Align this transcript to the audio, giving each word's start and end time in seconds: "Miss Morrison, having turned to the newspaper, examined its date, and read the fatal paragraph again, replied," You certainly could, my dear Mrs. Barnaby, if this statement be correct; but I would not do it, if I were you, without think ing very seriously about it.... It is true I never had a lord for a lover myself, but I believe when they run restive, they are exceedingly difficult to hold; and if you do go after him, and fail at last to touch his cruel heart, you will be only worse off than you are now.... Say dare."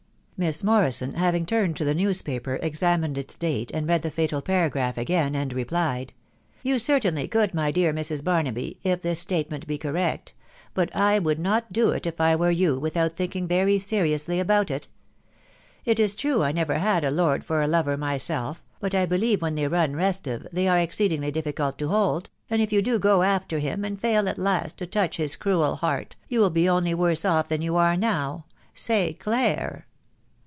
"Miss 0.51 0.63
Morrison, 0.63 1.13
having 1.13 1.45
turned 1.45 1.75
to 1.77 1.85
the 1.85 1.93
newspaper, 1.93 2.55
examined 2.63 3.15
its 3.15 3.35
date, 3.35 3.69
and 3.75 3.87
read 3.87 4.01
the 4.01 4.09
fatal 4.09 4.41
paragraph 4.41 4.97
again, 4.97 5.35
replied," 5.49 6.13
You 6.63 6.79
certainly 6.79 7.27
could, 7.27 7.53
my 7.53 7.69
dear 7.69 7.93
Mrs. 7.93 8.23
Barnaby, 8.23 8.79
if 8.83 9.01
this 9.03 9.19
statement 9.19 9.67
be 9.67 9.77
correct; 9.77 10.33
but 10.73 10.89
I 10.95 11.19
would 11.19 11.37
not 11.37 11.71
do 11.71 11.89
it, 11.91 12.07
if 12.07 12.19
I 12.19 12.35
were 12.35 12.49
you, 12.49 12.79
without 12.79 13.11
think 13.15 13.35
ing 13.35 13.47
very 13.47 13.77
seriously 13.77 14.39
about 14.39 14.71
it.... 14.71 14.87
It 15.85 15.99
is 15.99 16.15
true 16.15 16.41
I 16.41 16.51
never 16.51 16.79
had 16.79 17.03
a 17.03 17.11
lord 17.11 17.45
for 17.45 17.61
a 17.61 17.67
lover 17.67 17.95
myself, 17.95 18.63
but 18.79 18.95
I 18.95 19.05
believe 19.05 19.43
when 19.43 19.53
they 19.53 19.67
run 19.67 19.95
restive, 19.95 20.47
they 20.51 20.67
are 20.67 20.79
exceedingly 20.79 21.29
difficult 21.31 21.77
to 21.77 21.89
hold; 21.89 22.31
and 22.49 22.63
if 22.63 22.73
you 22.73 22.81
do 22.81 22.97
go 22.97 23.21
after 23.21 23.59
him, 23.59 23.85
and 23.85 24.01
fail 24.01 24.27
at 24.27 24.39
last 24.39 24.77
to 24.79 24.87
touch 24.87 25.17
his 25.17 25.35
cruel 25.35 25.75
heart, 25.75 26.15
you 26.29 26.39
will 26.39 26.49
be 26.49 26.67
only 26.67 26.95
worse 26.95 27.25
off 27.25 27.47
than 27.47 27.61
you 27.61 27.75
are 27.75 27.95
now.... 27.95 28.45
Say 28.73 29.15
dare." 29.23 29.85